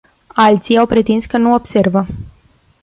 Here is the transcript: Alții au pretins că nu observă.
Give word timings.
Alții 0.35 0.77
au 0.77 0.85
pretins 0.85 1.25
că 1.25 1.37
nu 1.37 1.53
observă. 1.53 2.05